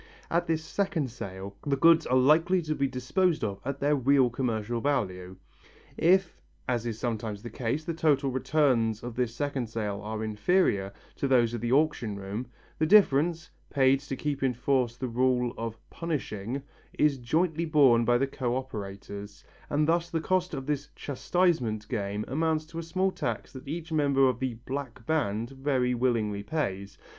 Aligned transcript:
At 0.31 0.47
this 0.47 0.65
second 0.65 1.11
sale 1.11 1.55
the 1.63 1.77
goods 1.77 2.07
are 2.07 2.17
likely 2.17 2.63
to 2.63 2.73
be 2.73 2.87
disposed 2.87 3.43
of 3.43 3.61
at 3.63 3.79
their 3.79 3.95
real 3.95 4.31
commercial 4.31 4.81
value. 4.81 5.35
If, 5.95 6.41
as 6.67 6.87
is 6.87 6.97
sometimes 6.97 7.43
the 7.43 7.51
case, 7.51 7.83
the 7.85 7.93
total 7.93 8.31
returns 8.31 9.03
of 9.03 9.15
this 9.15 9.35
second 9.35 9.67
sale 9.67 10.01
are 10.01 10.23
inferior 10.23 10.91
to 11.17 11.27
those 11.27 11.53
of 11.53 11.61
the 11.61 11.71
auction 11.71 12.15
room, 12.15 12.47
the 12.79 12.87
difference, 12.87 13.51
paid 13.69 13.99
to 13.99 14.15
keep 14.15 14.41
in 14.41 14.55
force 14.55 14.97
the 14.97 15.07
rule 15.07 15.53
of 15.55 15.77
"punishing," 15.91 16.63
is 16.97 17.19
jointly 17.19 17.65
borne 17.65 18.03
by 18.03 18.17
the 18.17 18.25
co 18.25 18.55
operators, 18.57 19.43
and 19.69 19.87
thus 19.87 20.09
the 20.09 20.19
cost 20.19 20.55
of 20.55 20.65
this 20.65 20.89
"chastisement" 20.95 21.87
game 21.89 22.25
amounts 22.27 22.65
to 22.65 22.79
a 22.79 22.81
small 22.81 23.11
tax 23.11 23.53
that 23.53 23.67
each 23.67 23.89
partner 23.89 24.27
of 24.29 24.39
the 24.39 24.55
"black 24.65 25.05
band" 25.05 25.51
very 25.51 25.93
willingly 25.93 26.41
pays. 26.41 26.97